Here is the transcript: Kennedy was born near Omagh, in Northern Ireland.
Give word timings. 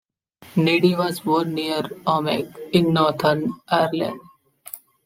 Kennedy 0.41 0.95
was 0.95 1.19
born 1.19 1.53
near 1.53 1.81
Omagh, 2.07 2.57
in 2.73 2.91
Northern 2.91 3.53
Ireland. 3.69 4.19